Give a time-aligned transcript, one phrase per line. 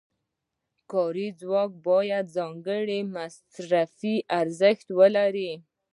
[0.91, 5.51] کاري ځواک هم باید ځانګړی مصرفي ارزښت ولري